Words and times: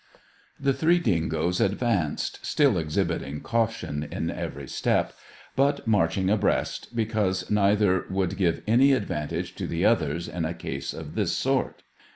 The 0.59 0.73
three 0.73 0.97
dingoes 0.97 1.61
advanced, 1.61 2.43
still 2.43 2.79
exhibiting 2.79 3.41
caution 3.41 4.01
in 4.11 4.31
every 4.31 4.67
step, 4.67 5.13
but 5.55 5.85
marching 5.85 6.27
abreast, 6.27 6.95
because 6.95 7.51
neither 7.51 8.05
would 8.09 8.35
give 8.35 8.63
any 8.65 8.93
advantage 8.93 9.53
to 9.57 9.67
the 9.67 9.85
others 9.85 10.27
in 10.27 10.43
a 10.43 10.55
case 10.55 10.95
of 10.95 11.13
this 11.13 11.33
sort. 11.33 11.83